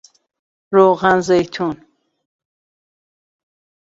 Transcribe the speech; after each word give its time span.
روغن 0.71 1.19
زیتون 1.19 1.85